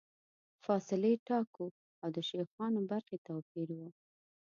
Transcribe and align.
فاصلې 0.65 1.13
ټاکو 1.27 1.65
او 2.03 2.09
د 2.15 2.17
شیانو 2.27 2.81
برخې 2.91 3.17
توپیروو. 3.25 3.89